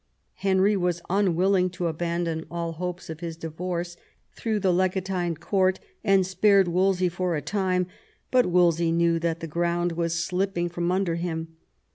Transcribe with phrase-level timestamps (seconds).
[0.37, 3.97] Henry was unwilling to abandon all hopes of hi» divorce
[4.35, 7.85] through the legatine court, and spared Wolsey for a time;
[8.31, 11.55] but Wolsey knew that the ground was slipping from under him.